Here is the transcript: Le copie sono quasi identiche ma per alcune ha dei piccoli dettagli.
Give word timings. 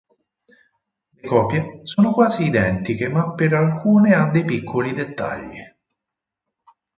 Le 1.17 1.27
copie 1.29 1.81
sono 1.83 2.11
quasi 2.11 2.43
identiche 2.45 3.07
ma 3.07 3.35
per 3.35 3.53
alcune 3.53 4.15
ha 4.15 4.31
dei 4.31 4.43
piccoli 4.43 4.93
dettagli. 4.93 5.59